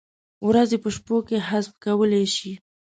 [0.47, 2.51] ورځې په شپو کې حذف کولای شي؟